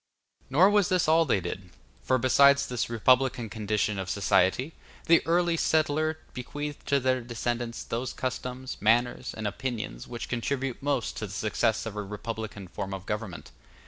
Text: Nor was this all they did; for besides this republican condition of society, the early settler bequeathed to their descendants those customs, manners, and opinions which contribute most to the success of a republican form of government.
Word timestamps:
Nor 0.49 0.71
was 0.71 0.89
this 0.89 1.07
all 1.07 1.25
they 1.25 1.39
did; 1.39 1.69
for 2.01 2.17
besides 2.17 2.65
this 2.65 2.89
republican 2.89 3.51
condition 3.51 3.99
of 3.99 4.09
society, 4.09 4.73
the 5.05 5.21
early 5.27 5.55
settler 5.55 6.17
bequeathed 6.33 6.87
to 6.87 6.99
their 6.99 7.21
descendants 7.21 7.83
those 7.83 8.11
customs, 8.11 8.77
manners, 8.81 9.31
and 9.37 9.45
opinions 9.45 10.07
which 10.07 10.27
contribute 10.27 10.81
most 10.81 11.17
to 11.17 11.27
the 11.27 11.33
success 11.33 11.85
of 11.85 11.95
a 11.95 12.01
republican 12.01 12.67
form 12.67 12.95
of 12.95 13.05
government. 13.05 13.51